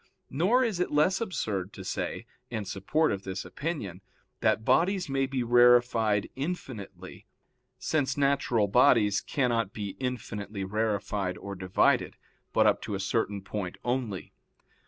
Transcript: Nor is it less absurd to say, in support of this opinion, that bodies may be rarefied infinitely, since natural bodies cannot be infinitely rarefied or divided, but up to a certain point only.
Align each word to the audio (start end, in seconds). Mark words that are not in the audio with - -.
Nor 0.31 0.63
is 0.63 0.79
it 0.79 0.89
less 0.89 1.21
absurd 1.21 1.73
to 1.73 1.83
say, 1.83 2.25
in 2.49 2.65
support 2.65 3.11
of 3.11 3.21
this 3.23 3.45
opinion, 3.45 4.01
that 4.39 4.65
bodies 4.65 5.07
may 5.07 5.27
be 5.27 5.43
rarefied 5.43 6.27
infinitely, 6.35 7.27
since 7.77 8.17
natural 8.17 8.67
bodies 8.67 9.21
cannot 9.21 9.73
be 9.73 9.89
infinitely 9.99 10.63
rarefied 10.63 11.37
or 11.37 11.53
divided, 11.53 12.17
but 12.51 12.65
up 12.65 12.81
to 12.81 12.95
a 12.95 12.99
certain 12.99 13.43
point 13.43 13.77
only. 13.83 14.33